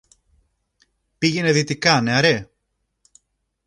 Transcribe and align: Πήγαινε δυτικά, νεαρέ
Πήγαινε 1.17 1.51
δυτικά, 1.51 2.01
νεαρέ 2.01 2.49